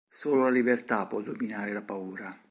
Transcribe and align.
Solo 0.09 0.45
la 0.45 0.49
libertà 0.49 1.05
può 1.05 1.21
dominare 1.21 1.73
la 1.73 1.83
paura. 1.83 2.35